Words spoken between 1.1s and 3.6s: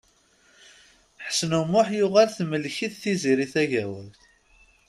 Ḥsen U Muḥ yuɣal temmlek-it Tiziri